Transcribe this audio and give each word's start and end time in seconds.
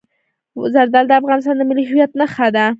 زردالو 0.73 1.09
د 1.09 1.13
افغانستان 1.21 1.55
د 1.57 1.61
ملي 1.69 1.83
هویت 1.89 2.11
نښه 2.19 2.47
ده. 2.55 2.65